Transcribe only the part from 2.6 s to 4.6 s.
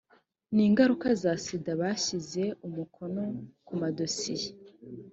umukono kumadosiye